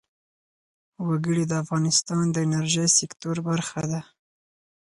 وګړي 1.07 1.43
د 1.47 1.53
افغانستان 1.63 2.23
د 2.31 2.37
انرژۍ 2.45 2.87
سکتور 2.99 3.35
برخه 3.49 3.81
ده. 3.91 4.01